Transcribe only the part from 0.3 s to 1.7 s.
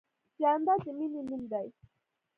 جانداد د مینې نوم دی.